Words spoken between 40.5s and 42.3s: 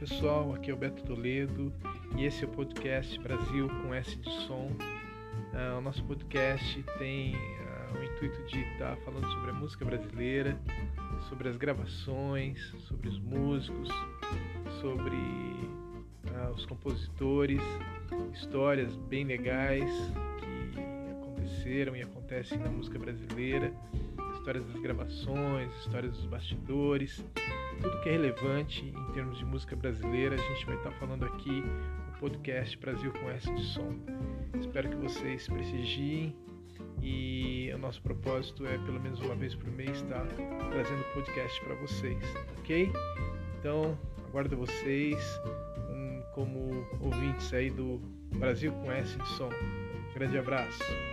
trazendo podcast para vocês,